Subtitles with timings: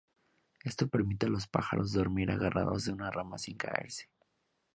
[0.63, 4.09] Esto permite a los pájaros dormir agarrados a una rama sin caerse.